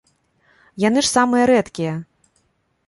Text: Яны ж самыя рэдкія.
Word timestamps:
Яны 0.87 0.99
ж 1.05 1.11
самыя 1.15 1.43
рэдкія. 1.53 1.93